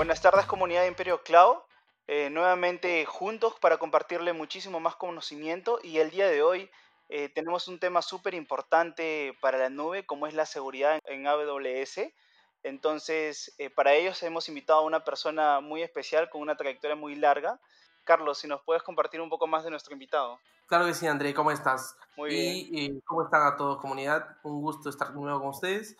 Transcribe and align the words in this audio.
Buenas 0.00 0.22
tardes 0.22 0.46
comunidad 0.46 0.80
de 0.80 0.88
Imperio 0.88 1.22
Cloud, 1.22 1.58
eh, 2.06 2.30
nuevamente 2.30 3.04
juntos 3.04 3.56
para 3.60 3.76
compartirle 3.76 4.32
muchísimo 4.32 4.80
más 4.80 4.96
conocimiento 4.96 5.78
y 5.82 5.98
el 5.98 6.08
día 6.08 6.26
de 6.26 6.40
hoy 6.40 6.70
eh, 7.10 7.28
tenemos 7.28 7.68
un 7.68 7.78
tema 7.78 8.00
súper 8.00 8.32
importante 8.32 9.36
para 9.42 9.58
la 9.58 9.68
nube 9.68 10.06
como 10.06 10.26
es 10.26 10.32
la 10.32 10.46
seguridad 10.46 10.98
en 11.04 11.26
AWS. 11.26 12.14
Entonces, 12.62 13.54
eh, 13.58 13.68
para 13.68 13.92
ellos 13.92 14.22
hemos 14.22 14.48
invitado 14.48 14.78
a 14.78 14.84
una 14.84 15.04
persona 15.04 15.60
muy 15.60 15.82
especial 15.82 16.30
con 16.30 16.40
una 16.40 16.56
trayectoria 16.56 16.96
muy 16.96 17.14
larga. 17.14 17.60
Carlos, 18.04 18.38
si 18.38 18.48
nos 18.48 18.62
puedes 18.62 18.82
compartir 18.82 19.20
un 19.20 19.28
poco 19.28 19.46
más 19.46 19.64
de 19.64 19.70
nuestro 19.70 19.92
invitado. 19.92 20.38
Claro 20.64 20.86
que 20.86 20.94
sí, 20.94 21.08
André, 21.08 21.34
¿cómo 21.34 21.50
estás? 21.50 21.94
Muy 22.16 22.30
bien. 22.30 22.68
Y 22.70 23.00
cómo 23.02 23.24
están 23.24 23.42
a 23.42 23.54
todos, 23.54 23.76
comunidad. 23.76 24.38
Un 24.44 24.62
gusto 24.62 24.88
estar 24.88 25.12
de 25.12 25.20
nuevo 25.20 25.40
con 25.40 25.48
ustedes. 25.50 25.94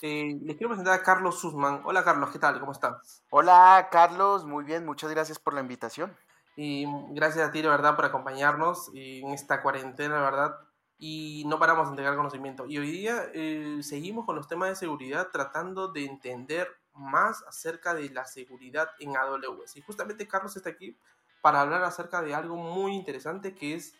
Eh, 0.00 0.38
les 0.42 0.56
quiero 0.56 0.68
presentar 0.68 0.94
a 0.94 1.02
Carlos 1.02 1.40
Sussman. 1.40 1.82
Hola 1.84 2.04
Carlos, 2.04 2.30
¿qué 2.30 2.38
tal? 2.38 2.60
¿Cómo 2.60 2.70
estás? 2.70 3.22
Hola 3.30 3.88
Carlos, 3.90 4.44
muy 4.44 4.62
bien, 4.64 4.86
muchas 4.86 5.10
gracias 5.10 5.40
por 5.40 5.54
la 5.54 5.60
invitación. 5.60 6.16
Y 6.54 6.86
gracias 7.10 7.48
a 7.48 7.52
ti, 7.52 7.62
la 7.62 7.70
verdad, 7.70 7.96
por 7.96 8.04
acompañarnos 8.04 8.90
en 8.94 9.30
esta 9.30 9.60
cuarentena, 9.62 10.16
la 10.16 10.22
verdad. 10.22 10.58
Y 10.98 11.44
no 11.46 11.58
paramos 11.58 11.86
de 11.86 11.90
entregar 11.90 12.16
conocimiento. 12.16 12.66
Y 12.66 12.78
hoy 12.78 12.90
día 12.90 13.30
eh, 13.32 13.78
seguimos 13.82 14.24
con 14.24 14.36
los 14.36 14.48
temas 14.48 14.68
de 14.68 14.76
seguridad 14.76 15.28
tratando 15.32 15.88
de 15.88 16.04
entender 16.04 16.68
más 16.94 17.44
acerca 17.44 17.94
de 17.94 18.10
la 18.10 18.24
seguridad 18.24 18.90
en 18.98 19.16
AWS. 19.16 19.76
Y 19.76 19.82
justamente 19.82 20.26
Carlos 20.26 20.56
está 20.56 20.70
aquí 20.70 20.96
para 21.40 21.60
hablar 21.60 21.84
acerca 21.84 22.22
de 22.22 22.34
algo 22.34 22.56
muy 22.56 22.94
interesante 22.94 23.54
que 23.54 23.74
es 23.74 23.94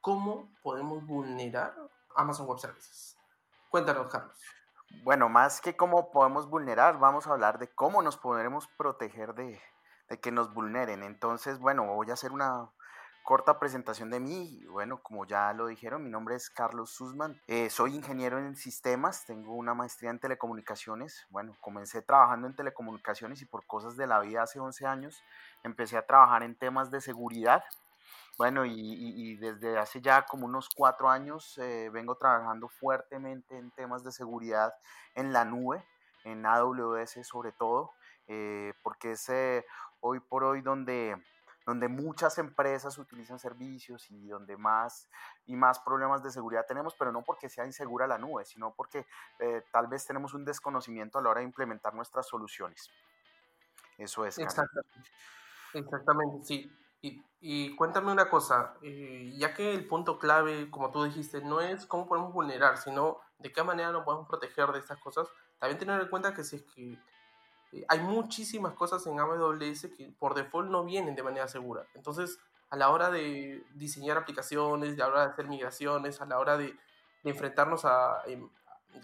cómo 0.00 0.48
podemos 0.62 1.04
vulnerar 1.04 1.74
Amazon 2.14 2.46
Web 2.46 2.58
Services. 2.58 3.16
Cuéntanos, 3.68 4.08
Carlos. 4.08 4.36
Bueno, 5.02 5.28
más 5.28 5.60
que 5.60 5.76
cómo 5.76 6.10
podemos 6.10 6.50
vulnerar, 6.50 6.98
vamos 6.98 7.26
a 7.26 7.32
hablar 7.32 7.58
de 7.58 7.68
cómo 7.68 8.02
nos 8.02 8.16
podremos 8.16 8.68
proteger 8.76 9.34
de, 9.34 9.60
que 10.20 10.30
nos 10.30 10.52
vulneren. 10.52 11.02
Entonces, 11.02 11.58
bueno, 11.58 11.86
voy 11.86 12.10
a 12.10 12.14
hacer 12.14 12.32
una 12.32 12.70
corta 13.22 13.58
presentación 13.58 14.10
de 14.10 14.20
mí. 14.20 14.62
Bueno, 14.68 15.02
como 15.02 15.24
ya 15.24 15.52
lo 15.54 15.68
dijeron, 15.68 16.04
mi 16.04 16.10
nombre 16.10 16.34
es 16.34 16.50
Carlos 16.50 16.90
Sussman. 16.90 17.40
Eh, 17.46 17.70
soy 17.70 17.94
ingeniero 17.94 18.38
en 18.38 18.56
sistemas, 18.56 19.24
tengo 19.24 19.54
una 19.54 19.72
maestría 19.72 20.10
en 20.10 20.18
telecomunicaciones. 20.18 21.26
Bueno, 21.30 21.56
comencé 21.60 22.02
trabajando 22.02 22.46
en 22.46 22.54
telecomunicaciones 22.54 23.40
y 23.40 23.46
por 23.46 23.66
cosas 23.66 23.96
de 23.96 24.06
la 24.06 24.20
vida 24.20 24.42
hace 24.42 24.60
11 24.60 24.86
años 24.86 25.22
empecé 25.62 25.96
a 25.96 26.06
trabajar 26.06 26.42
en 26.42 26.56
temas 26.56 26.90
de 26.90 27.00
seguridad. 27.00 27.64
Bueno, 28.40 28.64
y, 28.64 29.36
desde 29.36 29.76
hace 29.76 30.00
ya 30.00 30.24
como 30.24 30.46
unos 30.46 30.70
cuatro 30.74 31.10
años 31.10 31.58
eh, 31.58 31.90
vengo 31.92 32.14
trabajando 32.14 32.70
fuertemente 32.70 33.58
en 33.58 33.70
temas 33.72 34.02
de 34.02 34.12
seguridad 34.12 34.72
en 35.14 35.34
la 35.34 35.44
nube, 35.44 35.84
en 36.24 36.46
AWS 36.46 37.18
sobre 37.22 37.52
todo, 37.52 37.92
eh, 38.28 38.72
porque 38.82 39.12
es 39.12 39.28
eh, 39.28 39.66
hoy 40.00 40.20
por 40.20 40.42
hoy 40.44 40.62
donde, 40.62 41.22
donde 41.66 41.88
muchas 41.88 42.38
empresas 42.38 42.96
utilizan 42.96 43.38
servicios 43.38 44.10
y 44.10 44.28
donde 44.28 44.56
más 44.56 45.10
y 45.44 45.54
más 45.54 45.78
problemas 45.78 46.22
de 46.22 46.30
seguridad 46.30 46.64
tenemos, 46.66 46.94
pero 46.98 47.12
no 47.12 47.22
porque 47.22 47.50
sea 47.50 47.66
insegura 47.66 48.06
la 48.06 48.16
nube, 48.16 48.46
sino 48.46 48.72
porque 48.72 49.04
tal 49.70 49.86
vez 49.86 50.06
tenemos 50.06 50.32
un 50.32 50.46
desconocimiento 50.46 51.18
a 51.18 51.22
la 51.22 51.28
hora 51.28 51.40
de 51.40 51.44
implementar 51.44 51.92
nuestras 51.92 52.26
soluciones. 52.26 52.88
Eso 53.98 54.24
es. 54.24 54.38
Exactamente. 54.38 55.10
Exactamente, 55.74 56.42
sí. 56.46 56.79
Y, 57.02 57.74
cuéntame 57.74 58.12
una 58.12 58.28
cosa, 58.28 58.74
eh, 58.82 59.32
ya 59.38 59.54
que 59.54 59.72
el 59.72 59.86
punto 59.86 60.18
clave, 60.18 60.70
como 60.70 60.90
tú 60.90 61.04
dijiste, 61.04 61.40
no 61.40 61.62
es 61.62 61.86
cómo 61.86 62.06
podemos 62.06 62.34
vulnerar, 62.34 62.76
sino 62.76 63.18
de 63.38 63.50
qué 63.50 63.62
manera 63.62 63.92
nos 63.92 64.04
podemos 64.04 64.28
proteger 64.28 64.68
de 64.72 64.78
estas 64.78 64.98
cosas, 64.98 65.26
también 65.58 65.78
tener 65.78 66.00
en 66.02 66.08
cuenta 66.08 66.34
que 66.34 66.44
si 66.44 66.56
es 66.56 66.62
que 66.74 66.98
eh, 67.72 67.84
hay 67.88 68.00
muchísimas 68.00 68.74
cosas 68.74 69.06
en 69.06 69.18
AWS 69.18 69.88
que 69.96 70.14
por 70.18 70.34
default 70.34 70.70
no 70.70 70.84
vienen 70.84 71.14
de 71.14 71.22
manera 71.22 71.48
segura. 71.48 71.86
Entonces, 71.94 72.38
a 72.68 72.76
la 72.76 72.90
hora 72.90 73.10
de 73.10 73.64
diseñar 73.74 74.18
aplicaciones, 74.18 74.94
a 74.94 74.98
la 74.98 75.08
hora 75.08 75.26
de 75.26 75.32
hacer 75.32 75.48
migraciones, 75.48 76.20
a 76.20 76.26
la 76.26 76.38
hora 76.38 76.58
de, 76.58 76.76
enfrentarnos 77.22 77.84
a, 77.84 78.22
em, 78.26 78.48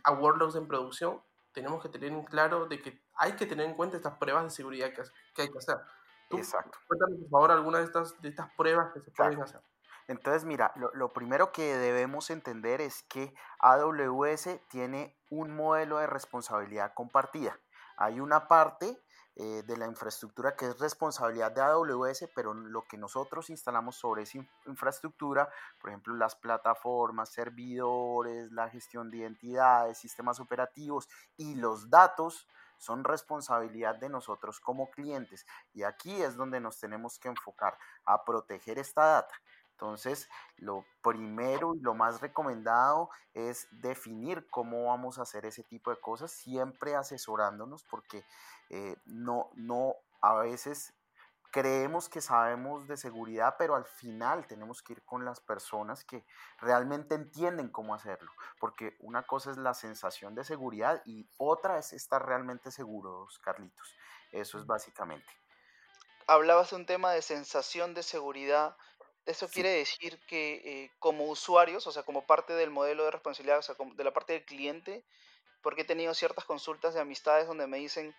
a 0.03 0.13
workloads 0.13 0.57
en 0.57 0.67
producción, 0.67 1.23
tenemos 1.53 1.83
que 1.83 1.89
tener 1.89 2.13
en 2.13 2.25
claro 2.25 2.67
de 2.67 2.81
que 2.81 3.01
hay 3.15 3.33
que 3.33 3.47
tener 3.47 3.67
en 3.67 3.75
cuenta 3.75 3.97
estas 3.97 4.17
pruebas 4.19 4.45
de 4.45 4.51
seguridad 4.51 4.93
que, 4.93 5.03
que 5.35 5.43
hay 5.43 5.51
que 5.51 5.59
hacer. 5.59 5.77
Exacto. 6.31 6.79
Cuéntanos, 6.87 7.19
por 7.21 7.31
favor, 7.31 7.51
alguna 7.53 7.79
de 7.79 7.85
estas, 7.85 8.21
de 8.21 8.29
estas 8.29 8.51
pruebas 8.55 8.93
que 8.93 9.01
se 9.01 9.11
pueden 9.11 9.41
hacer. 9.43 9.61
Entonces, 10.09 10.45
mira, 10.45 10.73
lo, 10.95 11.13
primero 11.13 11.51
que 11.51 11.77
debemos 11.77 12.31
entender 12.31 12.81
es 12.81 13.03
que 13.03 13.35
AWS 13.59 14.61
tiene 14.69 15.19
un 15.31 15.55
modelo 15.55 15.99
de 15.99 16.07
responsabilidad 16.07 16.95
compartida. 16.95 17.59
Hay 17.97 18.21
una 18.21 18.47
parte 18.47 19.03
eh, 19.35 19.65
de 19.67 19.77
la 19.77 19.87
infraestructura 19.87 20.55
que 20.55 20.67
es 20.67 20.79
responsabilidad 20.79 21.51
de 21.51 21.61
AWS, 21.61 22.29
pero 22.37 22.55
lo 22.55 22.83
que 22.83 22.97
nosotros 22.97 23.51
instalamos 23.51 23.97
sobre 23.97 24.23
esa 24.23 24.39
infraestructura, 24.67 25.49
por 25.81 25.91
ejemplo, 25.91 26.15
las 26.15 26.37
plataformas, 26.37 27.31
servidores, 27.31 28.53
la 28.53 28.71
gestión 28.71 29.11
de 29.11 29.19
identidades, 29.19 29.99
sistemas 29.99 30.39
operativos 30.39 31.09
y 31.37 31.57
los 31.57 31.91
datos, 31.91 32.47
son 32.79 33.05
responsabilidad 33.05 33.97
de 33.97 34.09
nosotros 34.09 34.61
como 34.61 34.91
clientes. 34.91 35.47
Y 35.73 35.83
aquí 35.83 36.23
es 36.23 36.37
donde 36.37 36.61
nos 36.61 36.79
tenemos 36.79 37.19
que 37.19 37.29
enfocar 37.29 37.79
a 38.05 38.25
proteger 38.25 38.79
esta 38.79 39.05
data. 39.05 39.35
Entonces, 39.77 40.29
lo 40.57 40.87
primero 41.03 41.75
y 41.75 41.81
lo 41.81 41.95
más 41.95 42.23
recomendado 42.23 43.11
es 43.35 43.69
definir 43.71 44.49
cómo 44.49 44.87
vamos 44.87 45.19
a 45.19 45.23
hacer 45.23 45.45
ese 45.45 45.65
tipo 45.65 45.91
de 45.91 46.01
cosas, 46.01 46.31
siempre 46.33 46.95
asesorándonos, 46.95 47.85
porque 47.85 48.25
eh, 48.71 48.97
no, 49.05 49.51
no, 49.55 49.95
a 50.23 50.35
veces 50.37 50.95
creemos 51.51 52.09
que 52.09 52.21
sabemos 52.21 52.87
de 52.87 52.97
seguridad, 52.97 53.57
pero 53.59 53.75
al 53.75 53.85
final 53.85 54.47
tenemos 54.47 54.83
que 54.83 54.95
ir 54.95 55.03
con 55.05 55.25
las 55.25 55.41
personas 55.41 56.05
que 56.05 56.25
realmente 56.59 57.15
entienden 57.15 57.71
cómo 57.71 57.95
hacerlo, 57.95 58.31
porque 58.61 58.97
una 59.01 59.23
cosa 59.27 59.51
es 59.51 59.57
la 59.57 59.75
sensación 59.75 60.35
de 60.35 60.45
seguridad 60.45 61.03
y 61.05 61.29
otra 61.39 61.79
es 61.79 61.93
estar 61.93 62.25
realmente 62.25 62.71
seguros, 62.71 63.39
Carlitos. 63.39 63.95
Eso 64.33 64.59
es 64.59 64.67
básicamente. 64.67 65.27
Hablabas 66.27 66.71
de 66.71 66.77
un 66.77 66.87
tema 66.87 67.13
de 67.13 67.23
sensación 67.23 67.95
de 67.95 68.03
seguridad. 68.03 68.77
Eso 69.27 69.49
quiere 69.49 69.71
decir 69.71 70.21
que 70.27 70.55
eh, 70.65 70.93
como 70.99 71.27
usuarios, 71.27 71.87
o 71.87 71.93
sea, 71.93 72.03
como 72.03 72.27
parte 72.27 72.53
del 72.53 72.71
modelo 72.71 73.05
de 73.05 73.13
responsabilidad, 73.13 73.59
o 73.59 73.63
sea, 73.63 73.77
de 73.79 74.05
la 74.05 74.13
parte 74.13 74.33
del 74.35 74.45
cliente, 74.45 75.05
porque 75.63 75.83
he 75.83 75.85
tenido 75.85 76.15
ciertas 76.15 76.45
consultas 76.45 76.95
de 76.95 77.01
amistades 77.01 77.47
donde 77.47 77.67
me 77.67 77.79
dicen, 77.79 78.15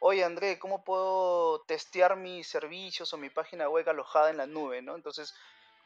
oye 0.00 0.24
André, 0.24 0.58
¿cómo 0.58 0.84
puedo 0.84 1.60
testear 1.62 2.16
mis 2.16 2.46
servicios 2.46 3.12
o 3.12 3.18
mi 3.18 3.30
página 3.30 3.68
web 3.68 3.88
alojada 3.88 4.30
en 4.30 4.36
la 4.36 4.46
nube? 4.46 4.82
¿no? 4.82 4.94
Entonces, 4.94 5.34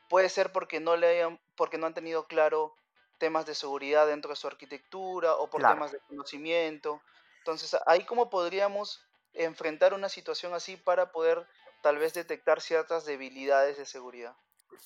puede 0.08 0.28
ser 0.28 0.52
porque 0.52 0.80
no, 0.80 0.96
le 0.96 1.08
hayan, 1.08 1.40
porque 1.56 1.78
no 1.78 1.86
han 1.86 1.94
tenido 1.94 2.26
claro 2.26 2.74
temas 3.18 3.46
de 3.46 3.54
seguridad 3.54 4.06
dentro 4.06 4.30
de 4.30 4.36
su 4.36 4.46
arquitectura 4.46 5.34
o 5.34 5.48
por 5.48 5.62
temas 5.62 5.92
de 5.92 6.00
conocimiento. 6.08 7.00
Entonces, 7.38 7.76
ahí 7.86 8.04
cómo 8.04 8.28
podríamos 8.30 9.04
enfrentar 9.32 9.94
una 9.94 10.08
situación 10.08 10.54
así 10.54 10.76
para 10.76 11.12
poder 11.12 11.46
tal 11.82 11.98
vez 11.98 12.14
detectar 12.14 12.60
ciertas 12.60 13.04
debilidades 13.04 13.78
de 13.78 13.86
seguridad. 13.86 14.34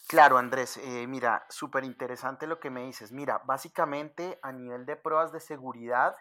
Claro, 0.07 0.39
Andrés, 0.39 0.77
eh, 0.77 1.07
mira, 1.07 1.47
súper 1.49 1.85
interesante 1.85 2.47
lo 2.47 2.61
que 2.61 2.71
me 2.71 2.85
dices. 2.85 3.13
Mira, 3.13 3.39
básicamente 3.45 4.39
a 4.43 4.53
nivel 4.53 4.87
de 4.87 4.97
pruebas 4.97 5.33
de 5.33 5.41
seguridad, 5.41 6.17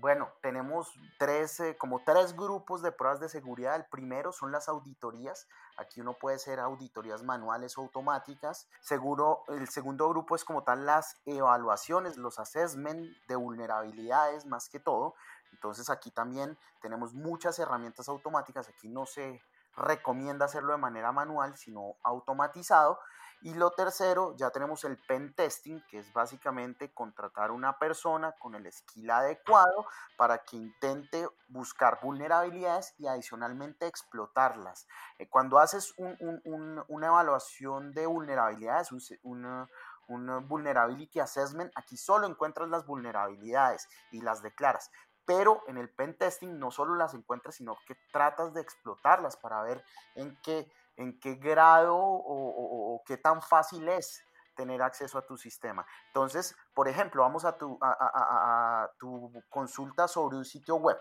bueno, 0.00 0.30
tenemos 0.42 0.92
tres, 1.18 1.60
eh, 1.60 1.76
como 1.76 2.02
tres 2.04 2.36
grupos 2.36 2.82
de 2.82 2.92
pruebas 2.92 3.20
de 3.20 3.28
seguridad. 3.28 3.76
El 3.76 3.86
primero 3.86 4.32
son 4.32 4.52
las 4.52 4.68
auditorías. 4.68 5.48
Aquí 5.76 6.00
uno 6.00 6.14
puede 6.14 6.38
ser 6.38 6.60
auditorías 6.60 7.22
manuales 7.22 7.78
o 7.78 7.82
automáticas. 7.82 8.68
Seguro, 8.80 9.44
el 9.48 9.68
segundo 9.68 10.08
grupo 10.08 10.36
es 10.36 10.44
como 10.44 10.62
tal 10.62 10.86
las 10.86 11.16
evaluaciones, 11.26 12.16
los 12.16 12.38
assessment 12.38 13.06
de 13.28 13.36
vulnerabilidades 13.36 14.46
más 14.46 14.68
que 14.68 14.80
todo. 14.80 15.14
Entonces 15.52 15.88
aquí 15.90 16.10
también 16.10 16.58
tenemos 16.80 17.14
muchas 17.14 17.58
herramientas 17.58 18.08
automáticas. 18.08 18.68
Aquí 18.68 18.88
no 18.88 19.06
se 19.06 19.40
recomienda 19.76 20.44
hacerlo 20.44 20.72
de 20.72 20.78
manera 20.78 21.12
manual, 21.12 21.56
sino 21.56 21.96
automatizado. 22.02 22.98
Y 23.44 23.52
lo 23.52 23.72
tercero, 23.72 24.34
ya 24.38 24.48
tenemos 24.48 24.84
el 24.84 24.96
pen 24.96 25.34
testing, 25.34 25.78
que 25.90 25.98
es 25.98 26.10
básicamente 26.14 26.94
contratar 26.94 27.50
una 27.50 27.78
persona 27.78 28.32
con 28.32 28.54
el 28.54 28.72
skill 28.72 29.10
adecuado 29.10 29.84
para 30.16 30.38
que 30.38 30.56
intente 30.56 31.28
buscar 31.48 31.98
vulnerabilidades 32.00 32.94
y 32.96 33.06
adicionalmente 33.06 33.86
explotarlas. 33.86 34.88
Eh, 35.18 35.28
cuando 35.28 35.58
haces 35.58 35.92
una 35.98 37.06
evaluación 37.06 37.92
de 37.92 38.06
vulnerabilidades, 38.06 38.90
un, 39.22 39.68
un 40.08 40.48
vulnerability 40.48 41.20
assessment, 41.20 41.70
aquí 41.74 41.98
solo 41.98 42.26
encuentras 42.26 42.70
las 42.70 42.86
vulnerabilidades 42.86 43.90
y 44.10 44.22
las 44.22 44.40
declaras 44.40 44.90
pero 45.26 45.62
en 45.68 45.78
el 45.78 45.88
pen 45.88 46.16
testing 46.18 46.58
no 46.58 46.70
solo 46.70 46.96
las 46.96 47.14
encuentras, 47.14 47.54
sino 47.54 47.78
que 47.86 47.96
tratas 48.12 48.52
de 48.52 48.60
explotarlas 48.60 49.38
para 49.38 49.62
ver 49.62 49.82
en 50.16 50.38
qué, 50.42 50.70
en 50.96 51.18
qué 51.20 51.34
grado 51.36 51.96
o, 51.96 53.02
qué 53.06 53.16
tan 53.16 53.42
fácil 53.42 53.88
es 53.88 54.22
tener 54.56 54.82
acceso 54.82 55.18
a 55.18 55.26
tu 55.26 55.36
sistema. 55.36 55.84
Entonces, 56.08 56.56
por 56.74 56.88
ejemplo, 56.88 57.22
vamos 57.22 57.44
a 57.44 57.56
tu, 57.58 57.76
a, 57.80 58.88
tu 58.98 59.32
consulta 59.48 60.06
sobre 60.06 60.36
un 60.36 60.44
sitio 60.44 60.76
web. 60.76 60.98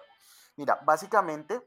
Mira, 0.55 0.79
básicamente 0.83 1.61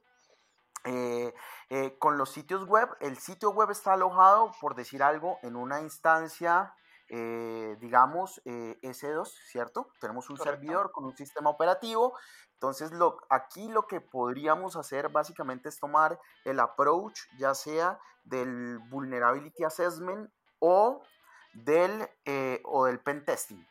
Eh, 0.86 1.34
eh, 1.68 1.98
con 1.98 2.16
los 2.16 2.30
sitios 2.30 2.64
web, 2.64 2.88
el 3.00 3.18
sitio 3.18 3.50
web 3.50 3.70
está 3.70 3.94
alojado, 3.94 4.52
por 4.60 4.76
decir 4.76 5.02
algo, 5.02 5.40
en 5.42 5.56
una 5.56 5.80
instancia, 5.80 6.72
eh, 7.08 7.76
digamos, 7.80 8.40
S2, 8.44 9.26
¿cierto? 9.50 9.90
Tenemos 10.00 10.30
un 10.30 10.38
servidor 10.38 10.92
con 10.92 11.04
un 11.04 11.16
sistema 11.16 11.50
operativo. 11.50 12.16
Entonces, 12.56 12.90
lo, 12.92 13.18
aquí 13.28 13.68
lo 13.68 13.86
que 13.86 14.00
podríamos 14.00 14.76
hacer 14.76 15.10
básicamente 15.10 15.68
es 15.68 15.78
tomar 15.78 16.18
el 16.44 16.58
approach, 16.58 17.20
ya 17.38 17.54
sea 17.54 18.00
del 18.24 18.78
Vulnerability 18.90 19.64
Assessment 19.64 20.30
o 20.58 21.02
del, 21.52 22.08
o 22.64 22.86
del 22.86 22.98
pen 23.00 23.24
testing. 23.24 23.62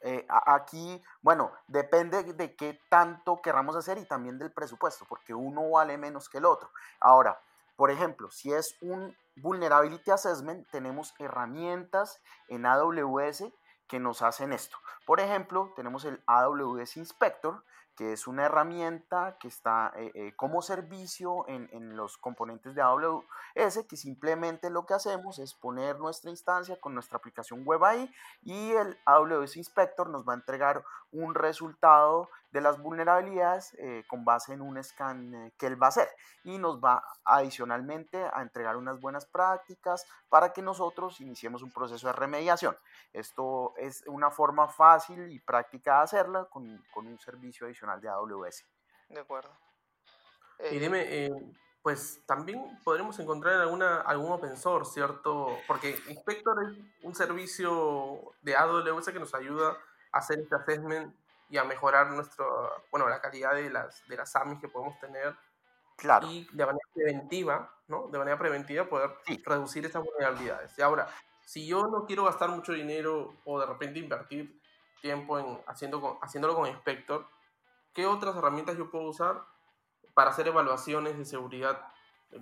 Eh, 0.00 0.26
aquí, 0.28 1.02
bueno, 1.20 1.52
depende 1.66 2.22
de 2.22 2.54
qué 2.54 2.80
tanto 2.88 3.40
querramos 3.42 3.76
hacer 3.76 3.98
y 3.98 4.06
también 4.06 4.38
del 4.38 4.52
presupuesto, 4.52 5.04
porque 5.08 5.34
uno 5.34 5.70
vale 5.70 5.98
menos 5.98 6.28
que 6.28 6.38
el 6.38 6.44
otro. 6.44 6.70
Ahora, 7.00 7.40
por 7.76 7.90
ejemplo, 7.90 8.30
si 8.30 8.52
es 8.52 8.76
un 8.80 9.16
Vulnerability 9.36 10.10
Assessment, 10.10 10.66
tenemos 10.70 11.14
herramientas 11.18 12.22
en 12.48 12.66
AWS 12.66 13.44
que 13.88 13.98
nos 13.98 14.22
hacen 14.22 14.52
esto. 14.52 14.78
Por 15.06 15.20
ejemplo, 15.20 15.72
tenemos 15.76 16.04
el 16.04 16.22
AWS 16.26 16.96
Inspector, 16.96 17.64
que 17.96 18.12
es 18.12 18.26
una 18.26 18.44
herramienta 18.44 19.38
que 19.40 19.48
está 19.48 19.92
eh, 19.96 20.12
eh, 20.14 20.32
como 20.36 20.60
servicio 20.62 21.48
en, 21.48 21.68
en, 21.72 21.96
los 21.96 22.18
componentes 22.18 22.74
de 22.74 22.82
AWS, 22.82 23.86
que 23.88 23.96
simplemente 23.96 24.68
lo 24.70 24.84
que 24.84 24.94
hacemos 24.94 25.38
es 25.38 25.54
poner 25.54 25.98
nuestra 25.98 26.30
instancia 26.30 26.78
con 26.78 26.94
nuestra 26.94 27.16
aplicación 27.16 27.64
web 27.64 27.84
ahí 27.84 28.12
y 28.42 28.72
el 28.72 28.98
AWS 29.06 29.56
Inspector 29.56 30.08
nos 30.08 30.28
va 30.28 30.34
a 30.34 30.36
entregar 30.36 30.84
un 31.12 31.34
resultado 31.34 32.28
de 32.50 32.60
las 32.62 32.80
vulnerabilidades 32.80 33.74
eh, 33.78 34.04
con 34.08 34.24
base 34.24 34.54
en 34.54 34.62
un 34.62 34.82
scan 34.82 35.34
eh, 35.34 35.52
que 35.58 35.66
él 35.66 35.80
va 35.80 35.86
a 35.86 35.88
hacer 35.90 36.08
y 36.42 36.56
nos 36.56 36.82
va 36.82 37.04
adicionalmente 37.24 38.24
a 38.32 38.40
entregar 38.40 38.76
unas 38.76 38.98
buenas 38.98 39.26
prácticas 39.26 40.06
para 40.30 40.52
que 40.52 40.62
nosotros 40.62 41.20
iniciemos 41.20 41.62
un 41.62 41.70
proceso 41.70 42.06
de 42.06 42.14
remediación. 42.14 42.74
Esto 43.12 43.74
es 43.76 44.02
una 44.06 44.30
forma 44.30 44.68
fácil 44.68 45.30
y 45.30 45.38
práctica 45.38 45.96
de 45.96 46.02
hacerla 46.04 46.44
con, 46.46 46.82
con 46.94 47.06
un 47.06 47.18
servicio 47.18 47.66
adicional 47.66 47.85
de 48.00 48.08
AWS. 48.08 48.66
De 49.08 49.20
acuerdo. 49.20 49.50
y 50.70 50.78
dime, 50.78 51.02
eh, 51.06 51.30
pues 51.82 52.20
también 52.26 52.80
podremos 52.82 53.16
encontrar 53.20 53.60
alguna, 53.60 54.00
algún 54.00 54.32
open 54.32 54.56
source, 54.56 54.94
¿cierto? 54.94 55.56
Porque 55.68 55.96
Inspector 56.08 56.56
es 56.64 57.04
un 57.04 57.14
servicio 57.14 58.32
de 58.42 58.56
AWS 58.56 59.12
que 59.12 59.20
nos 59.20 59.34
ayuda 59.34 59.76
a 60.10 60.18
hacer 60.18 60.40
este 60.40 60.56
assessment 60.56 61.14
y 61.48 61.58
a 61.58 61.64
mejorar 61.64 62.10
nuestro, 62.10 62.82
bueno, 62.90 63.08
la 63.08 63.20
calidad 63.20 63.54
de 63.54 63.70
las, 63.70 64.02
de 64.08 64.16
las 64.16 64.34
AMIs 64.34 64.60
que 64.60 64.68
podemos 64.68 64.98
tener. 64.98 65.36
Claro. 65.96 66.26
Y 66.26 66.48
de 66.52 66.66
manera 66.66 66.88
preventiva, 66.92 67.72
¿no? 67.86 68.08
De 68.08 68.18
manera 68.18 68.36
preventiva 68.36 68.88
poder 68.88 69.10
reducir 69.44 69.86
esas 69.86 70.02
vulnerabilidades. 70.02 70.76
Y 70.76 70.82
ahora, 70.82 71.08
si 71.44 71.66
yo 71.66 71.86
no 71.86 72.04
quiero 72.04 72.24
gastar 72.24 72.50
mucho 72.50 72.72
dinero 72.72 73.36
o 73.44 73.60
de 73.60 73.66
repente 73.66 74.00
invertir 74.00 74.60
tiempo 75.00 75.38
en 75.38 75.62
haciendo 75.68 76.18
haciéndolo 76.20 76.56
con 76.56 76.66
Inspector, 76.66 77.26
¿qué 77.96 78.06
otras 78.06 78.36
herramientas 78.36 78.76
yo 78.76 78.90
puedo 78.90 79.06
usar 79.06 79.42
para 80.12 80.30
hacer 80.30 80.46
evaluaciones 80.46 81.16
de 81.16 81.24
seguridad 81.24 81.80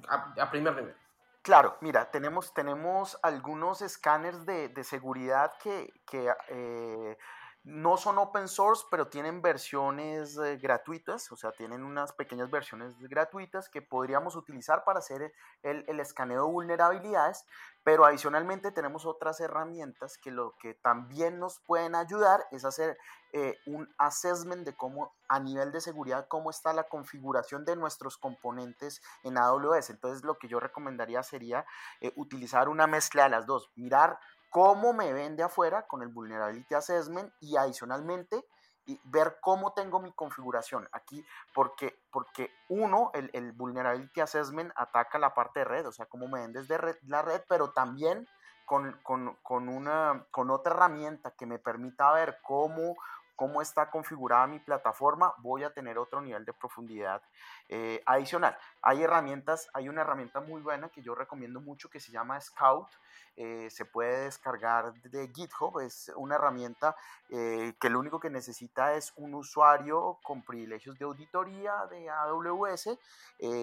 a, 0.09 0.51
primer 0.51 0.75
nivel? 0.75 0.97
Claro, 1.43 1.77
mira, 1.81 2.11
tenemos, 2.11 2.53
tenemos 2.53 3.17
algunos 3.23 3.81
escáneres 3.81 4.45
de, 4.47 4.69
de 4.69 4.83
seguridad 4.83 5.53
que, 5.63 5.93
que 6.07 6.29
eh, 6.49 7.17
no 7.65 7.97
son 7.97 8.19
open 8.19 8.47
source, 8.47 8.85
pero 8.91 9.09
tienen 9.09 9.41
versiones 9.41 10.37
eh, 10.37 10.59
gratuitas, 10.59 11.33
o 11.33 11.37
sea, 11.37 11.51
tienen 11.51 11.83
unas 11.83 12.13
pequeñas 12.13 12.51
versiones 12.51 12.95
gratuitas 12.99 13.71
que 13.71 13.81
podríamos 13.81 14.37
utilizar 14.37 14.85
para 14.85 14.99
hacer 14.99 15.33
el, 15.63 15.99
escaneo 15.99 16.45
de 16.45 16.53
vulnerabilidades, 16.53 17.47
pero 17.83 18.05
adicionalmente 18.05 18.71
tenemos 18.71 19.07
otras 19.07 19.41
herramientas 19.41 20.19
que 20.19 20.31
lo 20.31 20.55
que 20.59 20.75
también 20.75 21.39
nos 21.39 21.59
pueden 21.61 21.95
ayudar 21.95 22.47
es 22.51 22.67
hacer 22.67 22.99
eh, 23.33 23.57
un 23.65 23.89
assessment 23.97 24.67
de 24.67 24.77
cómo 24.77 25.15
a 25.29 25.41
nivel 25.41 25.73
de 25.73 25.81
seguridad, 25.81 26.29
cómo 26.29 26.51
está 26.51 26.75
la 26.75 26.85
configuración 26.85 27.65
de 27.65 27.77
nuestros 27.77 28.19
componentes 28.19 29.03
en 29.23 29.39
AWS. 29.39 29.89
Entonces, 29.89 30.23
lo 30.23 30.39
que 30.39 30.49
yo 30.49 30.61
recomendaría 30.61 31.23
sería 31.23 31.65
eh, 32.03 32.13
utilizar 32.17 32.69
una 32.69 32.87
mezcla 32.87 33.25
de 33.25 33.31
las 33.31 33.47
dos, 33.47 33.71
mirar 33.75 34.19
cómo 34.55 34.93
me 34.93 35.13
ven 35.13 35.35
de 35.35 35.43
afuera 35.43 35.89
con 35.89 36.01
el 36.03 36.11
Vulnerability 36.11 36.77
Assessment 36.77 37.33
y 37.41 37.57
adicionalmente 37.57 38.47
y 38.87 39.01
ver 39.03 39.39
cómo 39.41 39.73
tengo 39.73 39.99
mi 39.99 40.13
configuración 40.13 40.89
aquí, 40.93 41.27
porque, 41.53 41.99
porque 42.13 42.53
uno, 42.69 43.11
el, 43.15 43.31
el, 43.33 43.51
Vulnerability 43.51 44.21
Assessment 44.21 44.71
ataca 44.77 45.19
la 45.19 45.35
parte 45.35 45.59
de 45.59 45.65
red, 45.65 45.89
o 45.89 45.91
sea, 45.91 46.07
cómo 46.07 46.29
me 46.29 46.39
ven 46.39 46.53
desde 46.53 46.79
la 47.03 47.23
red, 47.23 47.43
pero 47.49 47.73
también 47.73 48.29
con, 48.65 48.93
con, 49.03 49.37
con, 49.43 49.69
una, 49.69 50.25
con 50.31 50.53
otra 50.53 50.73
herramienta 50.73 51.33
que 51.33 51.47
me 51.47 51.59
permita 51.59 52.13
ver 52.13 52.39
cómo 52.45 52.95
cómo 53.37 53.61
está 53.61 53.91
configurada 53.91 54.47
mi 54.47 54.59
plataforma, 54.59 55.35
voy 55.39 55.65
a 55.65 55.73
tener 55.73 55.99
otro 55.99 56.21
nivel 56.21 56.45
de 56.45 56.53
profundidad 56.53 57.23
eh, 57.69 58.03
adicional. 58.07 58.57
Hay 58.83 59.03
herramientas, 59.03 59.69
hay 59.73 59.89
una 59.89 60.03
herramienta 60.03 60.41
muy 60.41 60.61
buena 60.63 60.89
que 60.89 61.03
yo 61.03 61.15
recomiendo 61.15 61.61
mucho 61.61 61.89
que 61.89 62.01
se 62.01 62.13
llama 62.13 62.41
Scout. 62.41 62.89
Eh, 63.37 63.69
se 63.69 63.85
puede 63.85 64.27
descargar 64.27 64.95
de 64.95 65.29
GitHub, 65.35 65.81
es 65.81 66.13
una 66.15 66.37
herramienta 66.37 66.95
eh, 67.31 67.75
que 67.81 67.91
lo 67.91 67.99
único 67.99 68.21
que 68.21 68.31
necesita 68.31 68.95
es 68.95 69.13
un 69.17 69.35
usuario 69.35 70.19
con 70.23 70.43
privilegios 70.43 70.97
de 71.01 71.05
auditoría 71.05 71.87
de 71.91 72.09
AWS, 72.09 72.97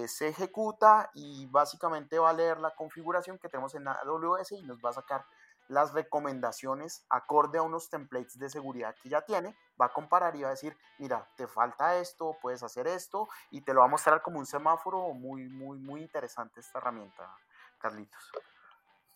se 0.07 0.27
ejecuta 0.27 1.09
y 1.13 1.45
básicamente 1.45 2.19
va 2.19 2.31
a 2.31 2.33
leer 2.33 2.57
la 2.59 2.71
configuración 2.71 3.37
que 3.37 3.47
tenemos 3.47 3.73
en 3.75 3.87
AWS 3.87 4.51
y 4.51 4.63
nos 4.63 4.83
va 4.83 4.89
a 4.89 4.93
sacar 4.93 5.25
las 5.71 5.93
recomendaciones 5.93 7.05
acorde 7.09 7.57
a 7.57 7.61
unos 7.61 7.89
templates 7.89 8.37
de 8.37 8.49
seguridad 8.49 8.93
que 9.01 9.07
ya 9.07 9.21
tiene, 9.21 9.55
va 9.79 9.85
a 9.85 9.93
comparar 9.93 10.35
y 10.35 10.41
va 10.41 10.49
a 10.49 10.51
decir, 10.51 10.75
mira, 10.99 11.25
te 11.37 11.47
falta 11.47 11.97
esto, 11.97 12.37
puedes 12.41 12.61
hacer 12.61 12.87
esto, 12.87 13.29
y 13.51 13.61
te 13.61 13.73
lo 13.73 13.79
va 13.79 13.85
a 13.85 13.89
mostrar 13.89 14.21
como 14.21 14.37
un 14.37 14.45
semáforo 14.45 15.13
muy, 15.13 15.47
muy, 15.47 15.79
muy 15.79 16.01
interesante 16.01 16.59
esta 16.59 16.79
herramienta, 16.79 17.33
Carlitos. 17.79 18.31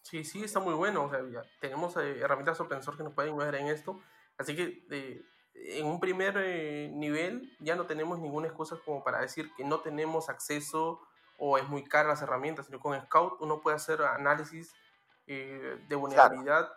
Sí, 0.02 0.24
sí, 0.24 0.44
está 0.44 0.60
muy 0.60 0.76
bueno. 0.76 1.12
Ya 1.30 1.44
tenemos 1.60 1.98
eh, 1.98 2.20
herramientas 2.20 2.60
open 2.62 2.82
source 2.82 3.00
que 3.00 3.04
nos 3.04 3.14
pueden 3.14 3.34
ayudar 3.34 3.56
en 3.56 3.68
esto. 3.68 4.00
Así 4.38 4.56
que 4.56 4.86
eh, 4.92 5.26
en 5.56 5.86
un 5.88 6.00
primer 6.00 6.38
eh, 6.38 6.90
nivel 6.94 7.54
ya 7.60 7.76
no 7.76 7.86
tenemos 7.86 8.20
ninguna 8.20 8.48
excusa 8.48 8.78
como 8.86 9.04
para 9.04 9.20
decir 9.20 9.52
que 9.58 9.66
no 9.66 9.82
tenemos 9.82 10.30
acceso 10.30 11.02
o 11.38 11.58
es 11.58 11.68
muy 11.68 11.84
cara 11.84 12.08
las 12.08 12.22
herramientas, 12.22 12.68
sino 12.68 12.80
con 12.80 13.00
Scout 13.02 13.42
uno 13.42 13.60
puede 13.60 13.76
hacer 13.76 14.02
análisis 14.04 14.74
eh, 15.28 15.80
de 15.88 15.96
vulnerabilidad 15.96 16.72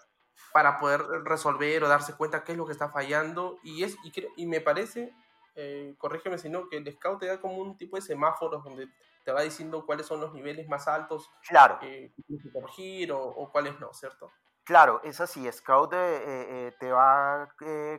para 0.52 0.78
poder 0.78 1.02
resolver 1.24 1.84
o 1.84 1.88
darse 1.88 2.14
cuenta 2.14 2.44
qué 2.44 2.52
es 2.52 2.58
lo 2.58 2.66
que 2.66 2.72
está 2.72 2.88
fallando. 2.88 3.58
Y, 3.62 3.84
es, 3.84 3.96
y, 4.04 4.12
y 4.36 4.46
me 4.46 4.60
parece, 4.60 5.14
eh, 5.54 5.94
corrígeme 5.98 6.38
si 6.38 6.48
no, 6.48 6.68
que 6.68 6.78
el 6.78 6.92
Scout 6.92 7.20
te 7.20 7.26
da 7.26 7.40
como 7.40 7.58
un 7.58 7.76
tipo 7.76 7.96
de 7.96 8.02
semáforos 8.02 8.64
donde 8.64 8.88
te 9.24 9.32
va 9.32 9.42
diciendo 9.42 9.84
cuáles 9.84 10.06
son 10.06 10.20
los 10.20 10.32
niveles 10.32 10.68
más 10.68 10.88
altos 10.88 11.30
claro. 11.46 11.78
Eh, 11.82 12.12
que 12.16 12.52
corregir 12.52 13.12
o, 13.12 13.20
o, 13.20 13.52
cuáles 13.52 13.78
no, 13.78 13.92
¿cierto? 13.92 14.30
Claro, 14.64 15.00
es 15.02 15.20
así. 15.20 15.50
Scout 15.50 15.92
eh, 15.94 16.74
te 16.78 16.90
va 16.92 17.42
a 17.42 17.48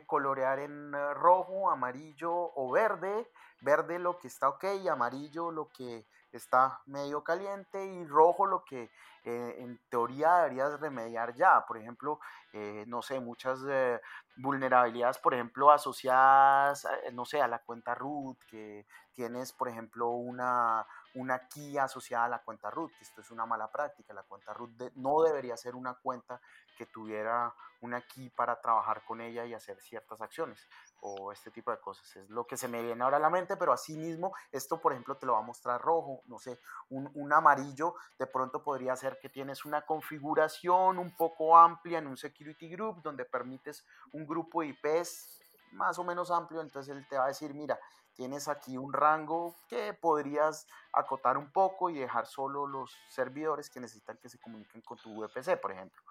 colorear 0.06 0.60
en 0.60 0.92
rojo, 1.14 1.70
amarillo 1.70 2.32
o 2.32 2.70
verde. 2.70 3.28
Verde 3.60 3.98
lo 3.98 4.18
que 4.18 4.28
está 4.28 4.48
ok, 4.48 4.64
amarillo 4.90 5.50
lo 5.50 5.68
que 5.68 6.06
está 6.32 6.80
medio 6.86 7.22
caliente 7.24 7.84
y 7.84 8.06
rojo 8.06 8.46
lo 8.46 8.64
que 8.64 8.90
eh, 9.24 9.56
en 9.58 9.78
teoría 9.90 10.36
deberías 10.36 10.80
remediar 10.80 11.34
ya. 11.34 11.64
Por 11.66 11.78
ejemplo, 11.78 12.20
eh, 12.52 12.84
no 12.86 13.02
sé, 13.02 13.20
muchas 13.20 13.60
eh, 13.68 14.00
vulnerabilidades, 14.36 15.18
por 15.18 15.34
ejemplo, 15.34 15.70
asociadas, 15.70 16.86
no 17.12 17.24
sé, 17.24 17.40
a 17.42 17.48
la 17.48 17.58
cuenta 17.60 17.94
root, 17.94 18.38
que 18.48 18.86
tienes, 19.12 19.52
por 19.52 19.68
ejemplo, 19.68 20.08
una, 20.10 20.86
una 21.14 21.46
key 21.48 21.76
asociada 21.76 22.24
a 22.24 22.28
la 22.28 22.42
cuenta 22.42 22.70
root, 22.70 22.92
que 22.96 23.04
esto 23.04 23.20
es 23.20 23.30
una 23.30 23.44
mala 23.44 23.70
práctica. 23.70 24.14
La 24.14 24.22
cuenta 24.22 24.54
root 24.54 24.70
no 24.94 25.22
debería 25.22 25.56
ser 25.56 25.74
una 25.74 25.94
cuenta 25.94 26.40
que 26.76 26.86
tuviera 26.86 27.54
una 27.82 28.00
key 28.00 28.30
para 28.30 28.60
trabajar 28.60 29.02
con 29.04 29.20
ella 29.20 29.44
y 29.44 29.54
hacer 29.54 29.80
ciertas 29.80 30.20
acciones 30.20 30.68
o 31.00 31.32
este 31.32 31.50
tipo 31.50 31.70
de 31.70 31.78
cosas. 31.78 32.14
Es 32.16 32.28
lo 32.30 32.46
que 32.46 32.56
se 32.56 32.68
me 32.68 32.82
viene 32.82 33.02
ahora 33.02 33.16
a 33.16 33.20
la 33.20 33.30
mente, 33.30 33.56
pero 33.56 33.72
así 33.72 33.96
mismo, 33.96 34.32
esto 34.52 34.80
por 34.80 34.92
ejemplo 34.92 35.16
te 35.16 35.26
lo 35.26 35.34
va 35.34 35.40
a 35.40 35.42
mostrar 35.42 35.80
rojo, 35.80 36.22
no 36.26 36.38
sé, 36.38 36.58
un, 36.88 37.10
un, 37.14 37.32
amarillo 37.32 37.94
de 38.18 38.26
pronto 38.26 38.62
podría 38.62 38.96
ser 38.96 39.18
que 39.20 39.28
tienes 39.28 39.64
una 39.64 39.82
configuración 39.82 40.98
un 40.98 41.16
poco 41.16 41.56
amplia 41.56 41.98
en 41.98 42.06
un 42.06 42.16
security 42.16 42.68
group 42.70 43.02
donde 43.02 43.24
permites 43.24 43.84
un 44.12 44.26
grupo 44.26 44.62
de 44.62 44.68
IPs 44.68 45.40
más 45.72 45.98
o 45.98 46.04
menos 46.04 46.30
amplio, 46.30 46.60
entonces 46.60 46.96
él 46.96 47.06
te 47.08 47.16
va 47.16 47.24
a 47.24 47.28
decir, 47.28 47.54
mira, 47.54 47.78
tienes 48.14 48.48
aquí 48.48 48.76
un 48.76 48.92
rango 48.92 49.56
que 49.68 49.94
podrías 49.94 50.66
acotar 50.92 51.38
un 51.38 51.50
poco 51.50 51.90
y 51.90 51.98
dejar 51.98 52.26
solo 52.26 52.66
los 52.66 52.94
servidores 53.08 53.70
que 53.70 53.80
necesitan 53.80 54.18
que 54.18 54.28
se 54.28 54.38
comuniquen 54.38 54.82
con 54.82 54.98
tu 54.98 55.14
VPC, 55.14 55.60
por 55.60 55.72
ejemplo. 55.72 56.02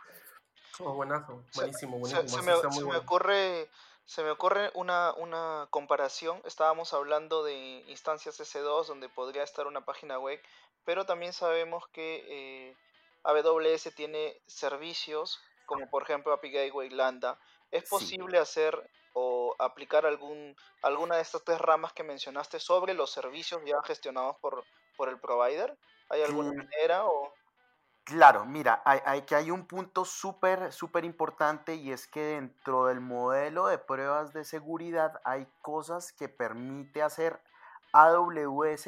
Oh, 0.82 0.94
buenazo, 0.94 1.44
buenísimo, 1.56 1.98
Se, 1.98 2.00
buenísimo. 2.00 2.28
se 2.28 2.42
me, 2.42 2.54
está 2.56 2.70
muy 2.70 2.78
se 2.78 2.82
me 2.82 2.88
bueno. 2.88 3.02
ocurre, 3.02 3.70
se 4.06 4.24
me 4.24 4.32
ocurre 4.32 4.72
una, 4.76 5.14
una 5.14 5.68
comparación. 5.72 6.42
Estábamos 6.46 6.94
hablando 6.94 7.44
de 7.44 7.84
instancias 7.88 8.40
S2 8.40 8.88
donde 8.88 9.10
podría 9.10 9.44
estar 9.44 9.68
una 9.68 9.82
página 9.86 10.20
web, 10.20 10.42
pero 10.86 11.06
también 11.06 11.34
sabemos 11.34 11.88
que 11.90 12.24
eh, 12.70 12.78
AWS 13.24 13.92
tiene 13.96 14.42
servicios 14.48 15.40
como 15.66 15.88
por 15.90 16.02
ejemplo 16.04 16.34
API 16.34 16.52
Gateway 16.52 16.90
Lambda. 16.90 17.40
¿Es 17.72 17.84
Sí. 17.84 17.90
posible 17.90 18.40
hacer 18.40 18.90
o 19.14 19.56
aplicar 19.60 20.06
algún, 20.06 20.56
alguna 20.82 21.18
de 21.18 21.22
estas 21.22 21.44
tres 21.44 21.60
ramas 21.60 21.94
que 21.94 22.04
mencionaste 22.04 22.60
sobre 22.60 22.94
los 22.94 23.12
servicios 23.12 23.62
ya 23.66 23.82
gestionados 23.84 24.38
por, 24.42 24.64
por 24.96 25.10
el 25.10 25.20
provider? 25.20 25.78
¿Hay 26.10 26.22
alguna 26.24 26.50
Cl- 26.52 26.64
manera 26.64 27.06
o...? 27.06 27.34
Claro, 28.10 28.44
mira, 28.44 28.82
hay, 28.86 29.00
hay 29.06 29.22
que 29.22 29.36
hay 29.36 29.52
un 29.52 29.68
punto 29.68 30.04
súper, 30.04 30.74
súper 30.74 31.06
importante 31.06 31.76
y 31.76 31.92
es 31.92 32.08
que 32.08 32.20
dentro 32.24 32.88
del 32.88 33.02
modelo 33.02 33.68
de 33.68 33.78
pruebas 33.78 34.34
de 34.34 34.46
seguridad 34.46 35.22
hay 35.24 35.48
cosas 35.62 36.12
que 36.12 36.28
permite 36.28 37.04
hacer 37.04 37.40
AWS 37.94 38.88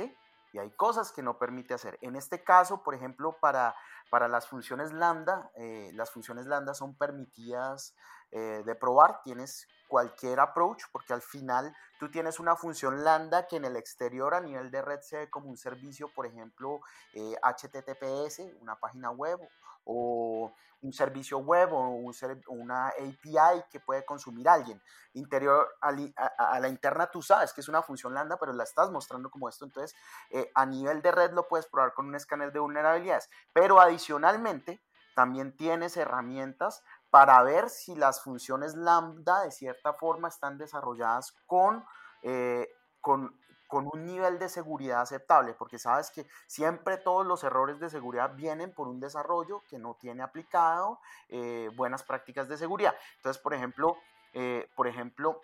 y 0.53 0.57
hay 0.57 0.71
cosas 0.71 1.11
que 1.11 1.21
no 1.21 1.37
permite 1.37 1.75
hacer. 1.75 1.99
En 2.01 2.15
este 2.15 2.43
caso, 2.43 2.81
por 2.81 2.95
ejemplo, 2.95 3.37
para, 3.39 3.75
para 4.09 4.27
las 4.27 4.47
funciones 4.47 4.91
lambda, 4.91 5.51
eh, 5.55 5.91
las 5.93 6.09
funciones 6.09 6.47
lambda 6.47 6.73
son 6.73 6.95
permitidas 6.95 7.95
eh, 8.31 8.63
de 8.65 8.73
probar, 8.73 9.21
tienes 9.23 9.67
cualquier 9.91 10.39
approach, 10.39 10.83
porque 10.93 11.11
al 11.11 11.21
final 11.21 11.75
tú 11.99 12.09
tienes 12.09 12.39
una 12.39 12.55
función 12.55 13.03
lambda 13.03 13.45
que 13.45 13.57
en 13.57 13.65
el 13.65 13.75
exterior 13.75 14.33
a 14.33 14.39
nivel 14.39 14.71
de 14.71 14.81
red 14.81 15.01
se 15.01 15.17
ve 15.17 15.29
como 15.29 15.49
un 15.49 15.57
servicio, 15.57 16.07
por 16.15 16.25
ejemplo, 16.25 16.79
eh, 17.13 17.35
HTTPS, 17.43 18.39
una 18.61 18.79
página 18.79 19.11
web, 19.11 19.37
o 19.83 20.53
un 20.81 20.93
servicio 20.93 21.39
web 21.39 21.73
o 21.73 21.89
un 21.89 22.13
una 22.47 22.87
API 22.87 23.65
que 23.69 23.81
puede 23.81 24.05
consumir 24.05 24.47
alguien. 24.47 24.81
Interior 25.13 25.67
a 25.81 26.59
la 26.59 26.69
interna 26.69 27.07
tú 27.07 27.21
sabes 27.21 27.51
que 27.51 27.59
es 27.59 27.67
una 27.67 27.81
función 27.81 28.13
lambda, 28.13 28.37
pero 28.37 28.53
la 28.53 28.63
estás 28.63 28.89
mostrando 28.91 29.29
como 29.29 29.49
esto. 29.49 29.65
Entonces, 29.65 29.93
eh, 30.29 30.49
a 30.55 30.65
nivel 30.65 31.01
de 31.01 31.11
red 31.11 31.31
lo 31.33 31.49
puedes 31.49 31.67
probar 31.67 31.93
con 31.93 32.07
un 32.07 32.15
escáner 32.15 32.53
de 32.53 32.59
vulnerabilidades. 32.59 33.29
Pero 33.51 33.81
adicionalmente, 33.81 34.81
también 35.15 35.55
tienes 35.55 35.97
herramientas 35.97 36.83
para 37.11 37.43
ver 37.43 37.69
si 37.69 37.93
las 37.93 38.23
funciones 38.23 38.73
lambda 38.73 39.43
de 39.43 39.51
cierta 39.51 39.93
forma 39.93 40.29
están 40.29 40.57
desarrolladas 40.57 41.33
con, 41.45 41.85
eh, 42.23 42.69
con, 43.01 43.37
con 43.67 43.89
un 43.93 44.05
nivel 44.05 44.39
de 44.39 44.47
seguridad 44.47 45.01
aceptable, 45.01 45.53
porque 45.53 45.77
sabes 45.77 46.09
que 46.09 46.25
siempre 46.47 46.97
todos 46.97 47.27
los 47.27 47.43
errores 47.43 47.79
de 47.81 47.89
seguridad 47.89 48.33
vienen 48.33 48.73
por 48.73 48.87
un 48.87 49.01
desarrollo 49.01 49.61
que 49.69 49.77
no 49.77 49.95
tiene 49.99 50.23
aplicado 50.23 50.99
eh, 51.27 51.69
buenas 51.75 52.01
prácticas 52.01 52.47
de 52.47 52.57
seguridad. 52.57 52.95
Entonces, 53.17 53.41
por 53.41 53.53
ejemplo, 53.53 53.97
eh, 54.31 54.69
por 54.77 54.87
ejemplo, 54.87 55.41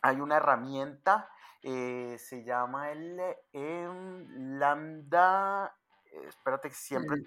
hay 0.00 0.20
una 0.20 0.38
herramienta, 0.38 1.30
se 1.62 2.44
llama 2.44 2.92
el 2.92 3.18
em, 3.54 4.58
Lambda, 4.58 5.74
espérate 6.28 6.68
que 6.68 6.74
siempre... 6.74 7.22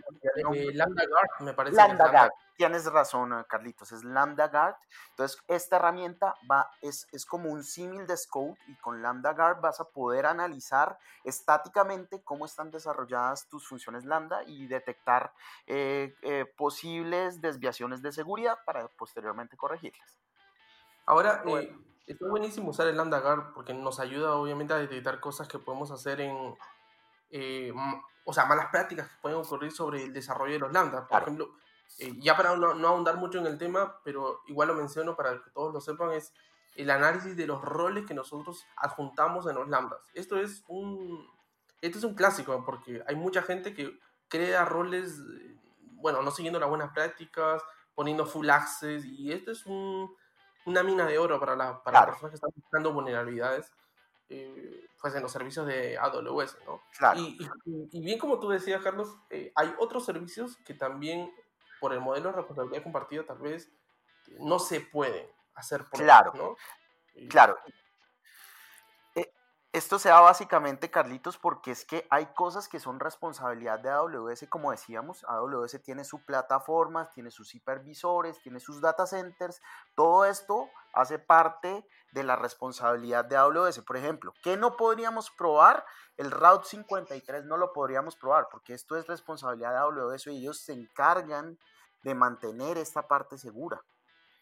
Eh, 0.53 0.71
Lambda 0.73 1.03
Guard, 1.05 1.41
me 1.45 1.53
parece. 1.53 1.75
Lambda 1.75 2.05
Lambda 2.05 2.19
Guard. 2.19 2.31
Tienes 2.55 2.85
razón, 2.91 3.33
eh, 3.33 3.45
Carlitos, 3.47 3.91
es 3.91 4.03
Lambda 4.03 4.47
Guard. 4.47 4.75
Entonces, 5.11 5.41
esta 5.47 5.75
herramienta 5.75 6.35
va, 6.49 6.71
es, 6.81 7.07
es 7.11 7.25
como 7.25 7.49
un 7.49 7.63
símil 7.63 8.07
de 8.07 8.17
Scout 8.17 8.57
y 8.67 8.75
con 8.77 9.01
Lambda 9.01 9.33
Guard 9.33 9.61
vas 9.61 9.79
a 9.79 9.85
poder 9.85 10.25
analizar 10.25 10.97
estáticamente 11.23 12.23
cómo 12.23 12.45
están 12.45 12.71
desarrolladas 12.71 13.47
tus 13.47 13.67
funciones 13.67 14.05
Lambda 14.05 14.43
y 14.43 14.67
detectar 14.67 15.33
eh, 15.67 16.15
eh, 16.21 16.45
posibles 16.57 17.41
desviaciones 17.41 18.01
de 18.01 18.11
seguridad 18.11 18.57
para 18.65 18.87
posteriormente 18.87 19.55
corregirlas. 19.57 20.17
Ahora, 21.05 21.41
Bueno. 21.45 21.59
eh, 21.61 21.77
está 22.07 22.27
buenísimo 22.27 22.69
usar 22.71 22.87
el 22.87 22.97
Lambda 22.97 23.19
Guard 23.19 23.53
porque 23.53 23.73
nos 23.73 23.99
ayuda 23.99 24.35
obviamente 24.35 24.73
a 24.73 24.77
detectar 24.77 25.19
cosas 25.19 25.47
que 25.47 25.59
podemos 25.59 25.91
hacer 25.91 26.21
en, 26.21 26.57
eh, 27.29 27.71
o 28.29 28.33
sea, 28.33 28.45
malas 28.45 28.67
prácticas 28.71 29.07
que 29.07 29.15
pueden 29.21 29.37
ocurrir 29.37 29.71
sobre 29.71 30.03
el 30.03 30.11
desarrollo 30.11 30.51
de 30.53 30.59
los 30.59 30.73
Lambda. 30.73 30.99
Por 30.99 31.07
Claro. 31.07 31.23
ejemplo, 31.25 31.55
eh, 31.99 32.13
ya 32.19 32.35
para 32.35 32.55
no, 32.57 32.73
no 32.73 32.87
ahondar 32.89 33.15
mucho 33.15 33.37
en 33.39 33.47
el 33.47 33.57
tema, 33.57 34.01
pero 34.03 34.41
igual 34.47 34.67
lo 34.67 34.73
menciono 34.73 35.15
para 35.15 35.41
que 35.41 35.49
todos 35.51 35.73
lo 35.73 35.79
sepan, 35.79 36.11
es 36.11 36.33
el 36.75 36.89
análisis 36.89 37.37
de 37.37 37.47
los 37.47 37.61
roles 37.61 38.05
que 38.05 38.13
nosotros 38.13 38.65
adjuntamos 38.75 39.47
en 39.47 39.55
los 39.55 39.69
Lambdas. 39.69 40.01
Esto 40.13 40.37
es 40.37 40.65
un, 40.67 41.25
esto 41.81 41.99
es 41.99 42.03
un 42.03 42.15
clásico 42.15 42.63
porque 42.65 43.01
hay 43.07 43.15
mucha 43.15 43.41
gente 43.41 43.73
que 43.73 43.97
crea 44.27 44.65
roles, 44.65 45.19
eh, 45.19 45.55
bueno, 45.93 46.21
no 46.21 46.29
siguiendo 46.31 46.59
las 46.59 46.67
buenas 46.69 46.91
prácticas, 46.91 47.63
poniendo 47.95 48.25
full 48.25 48.49
access, 48.49 49.05
y 49.05 49.31
esto 49.31 49.51
es 49.51 49.65
un, 49.65 50.13
una 50.65 50.83
mina 50.83 51.05
de 51.05 51.17
oro 51.17 51.39
para, 51.39 51.55
la, 51.55 51.81
para 51.81 51.99
Claro. 51.99 52.11
las 52.11 52.15
personas 52.19 52.31
que 52.31 52.35
están 52.35 52.51
buscando 52.61 52.91
vulnerabilidades 52.91 53.71
eh, 54.29 54.87
pues 55.01 55.13
en 55.15 55.21
los 55.23 55.31
servicios 55.31 55.65
de 55.67 55.97
AWS, 55.97 56.57
¿no? 56.65 56.81
Claro. 56.97 57.19
Y, 57.19 57.37
y- 57.65 57.89
y 57.91 58.01
bien 58.03 58.19
como 58.19 58.39
tú 58.39 58.49
decías, 58.49 58.81
Carlos, 58.83 59.15
eh, 59.29 59.51
hay 59.55 59.73
otros 59.79 60.05
servicios 60.05 60.57
que 60.65 60.73
también, 60.73 61.31
por 61.79 61.93
el 61.93 61.99
modelo 62.01 62.29
de 62.31 62.35
responsabilidad 62.37 62.83
compartida, 62.83 63.25
tal 63.25 63.37
vez 63.37 63.71
no 64.39 64.59
se 64.59 64.81
pueden 64.81 65.27
hacer 65.55 65.85
pruebas, 65.89 66.31
Claro. 66.31 66.33
¿no? 66.35 66.55
Y- 67.15 67.27
Claro. 67.29 67.57
Eh, 69.15 69.31
Esto 69.73 69.99
se 69.99 70.09
da 70.09 70.19
básicamente, 70.21 70.89
Carlitos, 70.89 71.37
porque 71.37 71.71
es 71.71 71.85
que 71.85 72.07
hay 72.09 72.25
cosas 72.27 72.67
que 72.67 72.79
son 72.79 72.99
responsabilidad 72.99 73.79
de 73.79 73.89
AWS, 73.89 74.47
como 74.49 74.71
decíamos, 74.71 75.23
AWS 75.25 75.79
tiene 75.79 76.03
su 76.03 76.25
plataforma, 76.25 77.11
tiene 77.11 77.29
sus 77.31 77.53
hipervisores, 77.53 78.39
tiene 78.41 78.59
sus 78.59 78.81
data 78.81 79.05
centers, 79.05 79.61
todo 79.95 80.25
esto 80.25 80.69
hace 81.01 81.19
parte 81.19 81.85
de 82.11 82.23
la 82.23 82.35
responsabilidad 82.35 83.25
de 83.25 83.37
AWS. 83.37 83.81
Por 83.83 83.97
ejemplo, 83.97 84.33
¿qué 84.43 84.57
no 84.57 84.75
podríamos 84.77 85.29
probar? 85.31 85.85
El 86.17 86.31
Route 86.31 86.65
53 86.67 87.45
no 87.45 87.57
lo 87.57 87.71
podríamos 87.73 88.15
probar, 88.15 88.47
porque 88.51 88.73
esto 88.73 88.95
es 88.97 89.07
responsabilidad 89.07 89.71
de 89.71 89.77
AWS 89.77 90.27
y 90.31 90.37
ellos 90.39 90.59
se 90.61 90.73
encargan 90.73 91.57
de 92.03 92.15
mantener 92.15 92.77
esta 92.77 93.07
parte 93.07 93.37
segura. 93.37 93.81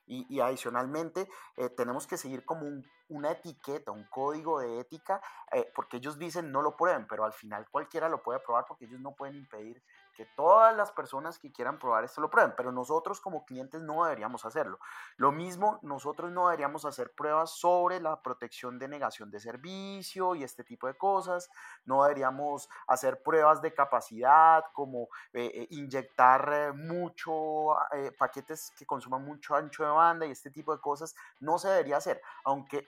Y, 0.08 0.26
y 0.36 0.40
adicionalmente 0.40 1.28
eh, 1.58 1.70
tenemos 1.70 2.06
que 2.06 2.18
seguir 2.18 2.46
como 2.46 2.68
un- 2.68 2.86
una 3.10 3.32
etiqueta, 3.32 3.92
un 3.92 4.06
código 4.10 4.60
de 4.60 4.80
ética, 4.80 5.20
eh, 5.52 5.72
porque 5.76 5.98
ellos 5.98 6.20
dicen 6.20 6.52
no 6.52 6.62
lo 6.62 6.76
prueben, 6.78 7.08
pero 7.08 7.26
al 7.26 7.34
final 7.34 7.68
cualquiera 7.72 8.08
lo 8.08 8.22
puede 8.22 8.40
probar 8.40 8.66
porque 8.68 8.86
ellos 8.86 9.00
no 9.02 9.16
pueden 9.16 9.36
impedir 9.36 9.82
que 10.16 10.26
todas 10.26 10.76
las 10.76 10.92
personas 10.92 11.38
que 11.40 11.52
quieran 11.52 11.78
probar 11.78 12.04
esto 12.04 12.22
lo 12.22 12.30
prueben, 12.30 12.54
pero 12.56 12.72
nosotros 12.72 13.22
como 13.22 13.46
clientes 13.46 13.82
no 13.82 14.04
deberíamos 14.06 14.46
hacerlo. 14.46 14.80
Lo 15.18 15.32
mismo, 15.32 15.80
nosotros 15.84 16.32
no 16.32 16.48
deberíamos 16.48 16.86
hacer 16.86 17.14
pruebas 17.14 17.52
sobre 17.52 18.00
la 18.00 18.22
protección 18.22 18.80
de 18.80 18.88
negación 18.88 19.30
de 19.30 19.40
servicio 19.40 20.36
y 20.36 20.44
este 20.44 20.64
tipo 20.64 20.88
de 20.88 20.98
cosas, 20.98 21.50
no 21.86 22.04
deberíamos 22.04 22.70
hacer 22.88 23.22
pruebas 23.22 23.62
de 23.62 23.74
capacidad 23.74 24.64
como 24.74 25.10
eh, 25.34 25.52
eh, 25.54 25.68
inyectar 25.72 26.50
eh, 26.54 26.72
mucho 26.72 27.74
eh, 27.92 28.12
paquetes 28.18 28.72
que 28.78 28.86
consuman 28.86 29.24
mucho 29.24 29.56
ancho 29.56 29.84
de 29.84 29.90
banda 29.90 30.26
y 30.26 30.32
este 30.32 30.50
tipo 30.50 30.74
de 30.74 30.82
cosas 30.82 31.16
no 31.40 31.58
se 31.58 31.70
debería 31.70 31.98
hacer, 31.98 32.22
aunque 32.44 32.88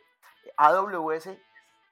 AWS 0.56 1.30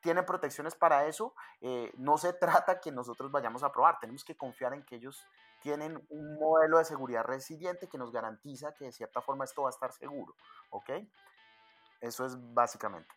tiene 0.05 0.24
protecciones 0.24 0.75
para 0.75 1.07
eso, 1.07 1.33
eh, 1.62 1.91
no 1.97 2.17
se 2.19 2.33
trata 2.67 2.79
que 2.79 2.91
nosotros 2.91 3.31
vayamos 3.31 3.63
a 3.63 3.71
probar, 3.71 4.00
tenemos 4.00 4.24
que 4.24 4.38
confiar 4.38 4.74
en 4.75 4.85
que 4.85 4.97
ellos 4.97 5.27
tienen 5.59 6.05
un 6.09 6.39
modelo 6.39 6.77
de 6.77 6.85
seguridad 6.85 7.24
resiliente 7.24 7.89
que 7.89 7.97
nos 7.97 8.12
garantiza 8.12 8.75
que 8.75 8.85
de 8.85 8.91
cierta 8.91 9.21
forma 9.21 9.45
esto 9.45 9.63
va 9.63 9.69
a 9.69 9.71
estar 9.71 9.91
seguro, 9.93 10.35
¿ok? 10.69 10.91
Eso 12.00 12.25
es 12.25 12.35
básicamente. 12.53 13.13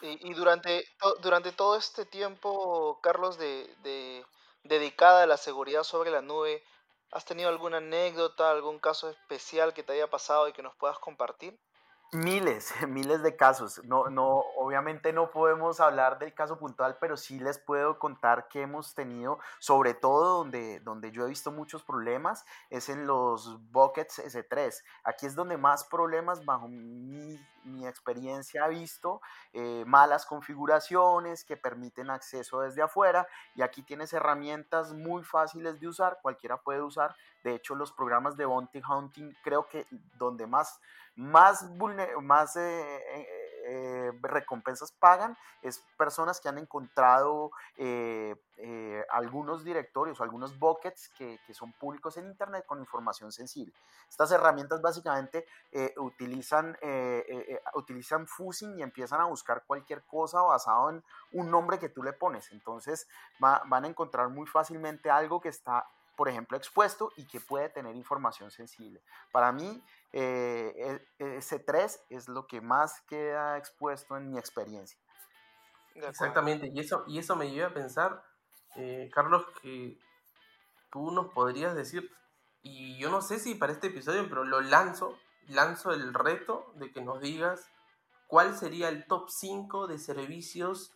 Y, 0.00 0.30
y 0.30 0.34
durante, 0.34 0.84
to- 1.00 1.14
durante 1.22 1.52
todo 1.52 1.76
este 1.76 2.04
tiempo, 2.04 3.00
Carlos, 3.02 3.38
de, 3.38 3.74
de- 3.78 4.26
dedicada 4.64 5.22
a 5.22 5.26
la 5.26 5.36
seguridad 5.38 5.82
sobre 5.82 6.10
la 6.10 6.20
nube, 6.22 6.62
¿has 7.10 7.24
tenido 7.24 7.48
alguna 7.48 7.78
anécdota, 7.78 8.50
algún 8.50 8.78
caso 8.80 9.08
especial 9.08 9.72
que 9.74 9.82
te 9.82 9.94
haya 9.94 10.10
pasado 10.10 10.46
y 10.48 10.52
que 10.52 10.62
nos 10.62 10.76
puedas 10.76 10.98
compartir? 10.98 11.58
Miles, 12.14 12.74
miles 12.88 13.22
de 13.22 13.36
casos. 13.36 13.82
No, 13.84 14.10
no, 14.10 14.44
obviamente 14.58 15.14
no 15.14 15.30
podemos 15.30 15.80
hablar 15.80 16.18
del 16.18 16.34
caso 16.34 16.58
puntual, 16.58 16.98
pero 17.00 17.16
sí 17.16 17.38
les 17.40 17.58
puedo 17.58 17.98
contar 17.98 18.48
que 18.48 18.60
hemos 18.60 18.94
tenido, 18.94 19.38
sobre 19.58 19.94
todo 19.94 20.38
donde, 20.38 20.80
donde 20.80 21.10
yo 21.10 21.24
he 21.24 21.28
visto 21.30 21.50
muchos 21.50 21.82
problemas, 21.82 22.44
es 22.68 22.90
en 22.90 23.06
los 23.06 23.58
buckets 23.72 24.18
S3. 24.18 24.82
Aquí 25.04 25.24
es 25.24 25.34
donde 25.34 25.56
más 25.56 25.84
problemas, 25.84 26.44
bajo 26.44 26.68
mi, 26.68 27.40
mi 27.64 27.86
experiencia, 27.86 28.66
he 28.66 28.70
visto 28.70 29.20
eh, 29.52 29.84
malas 29.86 30.26
configuraciones 30.26 31.44
que 31.44 31.56
permiten 31.56 32.10
acceso 32.10 32.60
desde 32.60 32.82
afuera. 32.82 33.26
Y 33.54 33.62
aquí 33.62 33.82
tienes 33.82 34.12
herramientas 34.12 34.92
muy 34.92 35.22
fáciles 35.24 35.80
de 35.80 35.88
usar, 35.88 36.18
cualquiera 36.22 36.56
puede 36.56 36.82
usar. 36.82 37.14
De 37.44 37.54
hecho, 37.54 37.74
los 37.74 37.92
programas 37.92 38.36
de 38.36 38.44
bounty 38.44 38.82
hunting, 38.88 39.32
creo 39.42 39.68
que 39.68 39.86
donde 40.18 40.46
más 40.46 40.80
más, 41.14 41.68
vulne- 41.76 42.18
más 42.22 42.56
eh, 42.56 43.02
eh, 43.64 43.92
eh, 44.02 44.12
recompensas 44.22 44.92
pagan 44.92 45.36
es 45.62 45.78
personas 45.96 46.40
que 46.40 46.48
han 46.48 46.58
encontrado 46.58 47.50
eh, 47.76 48.34
algunos 49.10 49.64
directorios 49.64 50.20
algunos 50.20 50.58
buckets 50.58 51.10
que, 51.16 51.38
que, 51.46 51.54
son 51.54 51.72
públicos 51.72 52.16
en 52.16 52.26
Internet 52.26 52.64
con 52.66 52.80
información 52.80 53.32
sensible. 53.32 53.74
Estas 54.08 54.30
herramientas 54.30 54.80
básicamente 54.80 55.46
utilizan, 55.96 56.76
utilizan 57.74 58.26
fusing 58.26 58.78
y 58.78 58.82
empiezan 58.82 59.20
a 59.20 59.24
buscar 59.24 59.64
cualquier 59.66 60.02
cosa 60.04 60.42
basado 60.42 60.90
en 60.90 61.04
un 61.32 61.50
nombre 61.50 61.78
que 61.78 61.88
tú 61.88 62.02
le 62.02 62.12
pones. 62.12 62.50
Entonces 62.52 63.08
van 63.40 63.84
a 63.84 63.88
encontrar 63.88 64.28
muy 64.28 64.46
fácilmente 64.46 65.10
algo 65.10 65.40
que 65.40 65.48
está 65.48 65.86
por 66.16 66.28
ejemplo, 66.28 66.56
expuesto 66.56 67.12
y 67.16 67.26
que 67.26 67.40
puede 67.40 67.68
tener 67.68 67.96
información 67.96 68.50
sensible. 68.50 69.02
Para 69.30 69.52
mí, 69.52 69.82
eh, 70.12 71.00
e, 71.18 71.36
ese 71.36 71.58
3 71.58 72.04
es 72.10 72.28
lo 72.28 72.46
que 72.46 72.60
más 72.60 73.00
queda 73.02 73.58
expuesto 73.58 74.16
en 74.16 74.30
mi 74.30 74.38
experiencia. 74.38 74.98
Exactamente, 75.94 76.70
y 76.72 76.80
eso, 76.80 77.04
y 77.06 77.18
eso 77.18 77.36
me 77.36 77.50
lleva 77.50 77.68
a 77.68 77.74
pensar, 77.74 78.24
eh, 78.76 79.10
Carlos, 79.12 79.44
que 79.60 79.98
tú 80.90 81.10
nos 81.10 81.32
podrías 81.32 81.74
decir, 81.74 82.10
y 82.62 82.96
yo 82.98 83.10
no 83.10 83.20
sé 83.20 83.38
si 83.38 83.54
para 83.54 83.72
este 83.72 83.88
episodio, 83.88 84.28
pero 84.28 84.44
lo 84.44 84.60
lanzo, 84.60 85.18
lanzo 85.48 85.92
el 85.92 86.14
reto 86.14 86.72
de 86.76 86.92
que 86.92 87.02
nos 87.02 87.20
digas 87.20 87.68
cuál 88.26 88.56
sería 88.56 88.88
el 88.88 89.06
top 89.06 89.28
5 89.28 89.86
de 89.86 89.98
servicios 89.98 90.94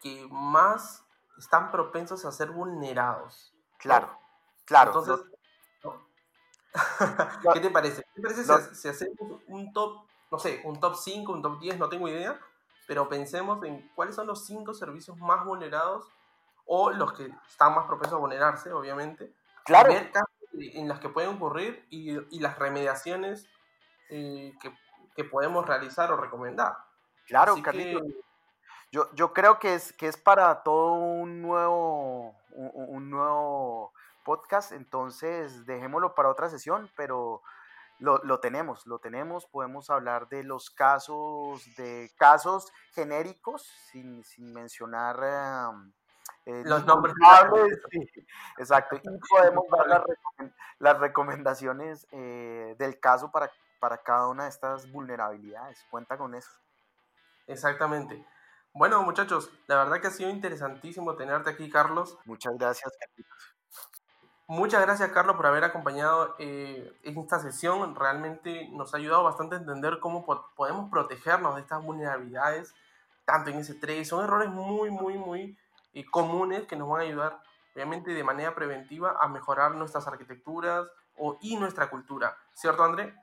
que 0.00 0.26
más 0.30 1.04
están 1.38 1.70
propensos 1.70 2.24
a 2.24 2.32
ser 2.32 2.50
vulnerados. 2.50 3.54
Claro. 3.78 4.25
Claro. 4.66 4.92
Entonces, 4.98 5.26
¿qué 7.54 7.60
te 7.60 7.70
parece? 7.70 8.02
¿Qué 8.02 8.20
te 8.20 8.22
parece 8.22 8.74
si, 8.74 8.88
hacemos 8.88 9.40
un 9.46 9.72
top, 9.72 10.04
no 10.30 10.38
sé, 10.38 10.60
un 10.64 10.78
top 10.78 10.94
5, 10.96 11.32
un 11.32 11.42
top 11.42 11.58
10, 11.60 11.78
no 11.78 11.88
tengo 11.88 12.08
idea, 12.08 12.38
pero 12.86 13.08
pensemos 13.08 13.62
en 13.64 13.90
cuáles 13.94 14.14
son 14.14 14.26
los 14.26 14.44
5 14.44 14.74
servicios 14.74 15.16
más 15.18 15.44
vulnerados 15.44 16.06
o 16.66 16.90
los 16.90 17.12
que 17.12 17.32
están 17.48 17.74
más 17.74 17.86
propensos 17.86 18.16
a 18.16 18.20
vulnerarse, 18.20 18.72
obviamente. 18.72 19.32
Claro. 19.64 19.92
Ver 19.92 20.10
casos 20.10 20.28
en 20.52 20.88
las 20.88 21.00
que 21.00 21.08
pueden 21.08 21.36
ocurrir 21.36 21.86
y, 21.90 22.12
y 22.34 22.40
las 22.40 22.58
remediaciones 22.58 23.46
eh, 24.10 24.52
que, 24.60 24.72
que, 25.14 25.24
podemos 25.24 25.66
realizar 25.66 26.12
o 26.12 26.16
recomendar. 26.16 26.76
Claro, 27.26 27.56
Carlitos. 27.62 28.02
Yo, 28.92 29.12
yo 29.14 29.32
creo 29.32 29.58
que 29.58 29.74
es, 29.74 29.92
que 29.92 30.08
es 30.08 30.16
para 30.16 30.62
todo 30.62 30.92
un 30.92 31.42
nuevo, 31.42 32.36
un, 32.50 32.70
un 32.74 33.10
nuevo 33.10 33.92
podcast, 34.26 34.72
entonces 34.72 35.64
dejémoslo 35.66 36.16
para 36.16 36.28
otra 36.28 36.50
sesión, 36.50 36.90
pero 36.96 37.42
lo, 38.00 38.18
lo, 38.24 38.40
tenemos, 38.40 38.84
lo 38.86 38.98
tenemos, 38.98 39.46
podemos 39.46 39.88
hablar 39.88 40.28
de 40.28 40.42
los 40.42 40.68
casos, 40.68 41.64
de 41.76 42.10
casos 42.18 42.72
genéricos, 42.92 43.62
sin, 43.90 44.24
sin 44.24 44.52
mencionar 44.52 45.16
eh, 46.44 46.62
los 46.66 46.84
nombres. 46.84 47.14
exacto, 48.58 48.96
y 48.96 49.00
podemos 49.30 49.64
dar 49.70 49.86
las, 49.86 50.02
las 50.80 50.98
recomendaciones 50.98 52.06
eh, 52.10 52.74
del 52.78 52.98
caso 52.98 53.30
para, 53.30 53.48
para 53.78 53.98
cada 53.98 54.28
una 54.28 54.42
de 54.42 54.50
estas 54.50 54.90
vulnerabilidades. 54.90 55.86
Cuenta 55.88 56.18
con 56.18 56.34
eso. 56.34 56.50
Exactamente. 57.46 58.26
Bueno, 58.74 59.02
muchachos, 59.04 59.50
la 59.68 59.76
verdad 59.76 60.02
que 60.02 60.08
ha 60.08 60.10
sido 60.10 60.28
interesantísimo 60.28 61.16
tenerte 61.16 61.48
aquí, 61.48 61.70
Carlos. 61.70 62.18
Muchas 62.26 62.58
gracias, 62.58 62.92
Carlitos. 62.98 63.55
Muchas 64.48 64.80
gracias, 64.82 65.10
Carlos, 65.10 65.34
por 65.34 65.46
haber 65.46 65.64
acompañado 65.64 66.36
eh, 66.38 66.92
esta 67.02 67.40
sesión. 67.40 67.96
Realmente 67.96 68.68
nos 68.70 68.94
ha 68.94 68.98
ayudado 68.98 69.24
bastante 69.24 69.56
a 69.56 69.58
entender 69.58 69.98
cómo 69.98 70.24
podemos 70.54 70.88
protegernos 70.88 71.56
de 71.56 71.62
estas 71.62 71.82
vulnerabilidades, 71.82 72.72
tanto 73.24 73.50
en 73.50 73.58
ese 73.58 73.74
3. 73.74 74.06
Son 74.06 74.22
errores 74.22 74.48
muy, 74.48 74.90
muy, 74.90 75.18
muy 75.18 75.58
eh, 75.94 76.04
comunes 76.06 76.64
que 76.68 76.76
nos 76.76 76.88
van 76.88 77.00
a 77.00 77.04
ayudar, 77.04 77.42
obviamente, 77.74 78.12
de 78.12 78.22
manera 78.22 78.54
preventiva 78.54 79.16
a 79.20 79.26
mejorar 79.26 79.74
nuestras 79.74 80.06
arquitecturas 80.06 80.86
o, 81.16 81.38
y 81.40 81.56
nuestra 81.56 81.90
cultura. 81.90 82.38
¿Cierto, 82.54 82.84
André? 82.84 83.14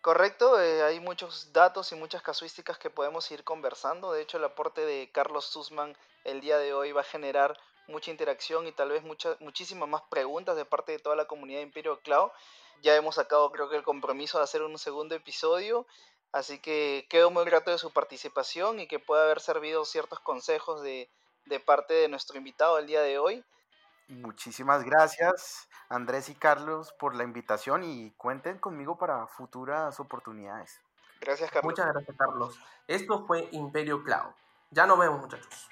Correcto, 0.00 0.60
eh, 0.60 0.82
hay 0.82 0.98
muchos 0.98 1.52
datos 1.52 1.92
y 1.92 1.94
muchas 1.94 2.20
casuísticas 2.20 2.78
que 2.78 2.90
podemos 2.90 3.30
ir 3.30 3.44
conversando. 3.44 4.10
De 4.10 4.22
hecho, 4.22 4.38
el 4.38 4.44
aporte 4.44 4.84
de 4.84 5.08
Carlos 5.12 5.46
Sussman 5.46 5.96
el 6.24 6.40
día 6.40 6.58
de 6.58 6.74
hoy 6.74 6.90
va 6.90 7.02
a 7.02 7.04
generar 7.04 7.56
mucha 7.86 8.10
interacción 8.10 8.66
y 8.66 8.72
tal 8.72 8.90
vez 8.90 9.02
muchas 9.02 9.40
muchísimas 9.40 9.88
más 9.88 10.02
preguntas 10.10 10.56
de 10.56 10.64
parte 10.64 10.92
de 10.92 10.98
toda 10.98 11.16
la 11.16 11.26
comunidad 11.26 11.58
de 11.58 11.64
Imperio 11.64 12.00
Cloud. 12.00 12.30
Ya 12.82 12.96
hemos 12.96 13.16
sacado 13.16 13.50
creo 13.50 13.68
que 13.68 13.76
el 13.76 13.82
compromiso 13.82 14.38
de 14.38 14.44
hacer 14.44 14.62
un 14.62 14.78
segundo 14.78 15.14
episodio, 15.14 15.86
así 16.32 16.58
que 16.58 17.06
quedo 17.08 17.30
muy 17.30 17.44
grato 17.44 17.70
de 17.70 17.78
su 17.78 17.92
participación 17.92 18.80
y 18.80 18.86
que 18.86 18.98
pueda 18.98 19.24
haber 19.24 19.40
servido 19.40 19.84
ciertos 19.84 20.20
consejos 20.20 20.82
de, 20.82 21.08
de 21.46 21.60
parte 21.60 21.94
de 21.94 22.08
nuestro 22.08 22.38
invitado 22.38 22.78
el 22.78 22.86
día 22.86 23.02
de 23.02 23.18
hoy. 23.18 23.44
Muchísimas 24.08 24.84
gracias 24.84 25.68
Andrés 25.88 26.28
y 26.28 26.34
Carlos 26.34 26.92
por 26.98 27.14
la 27.14 27.24
invitación 27.24 27.84
y 27.84 28.10
cuenten 28.12 28.58
conmigo 28.58 28.98
para 28.98 29.26
futuras 29.26 29.98
oportunidades. 30.00 30.80
Gracias 31.20 31.50
Carlos. 31.50 31.70
Muchas 31.70 31.86
gracias 31.86 32.16
Carlos. 32.16 32.58
Esto 32.86 33.24
fue 33.26 33.48
Imperio 33.52 34.02
Cloud. 34.02 34.32
Ya 34.70 34.86
nos 34.86 34.98
vemos 34.98 35.20
muchachos. 35.20 35.68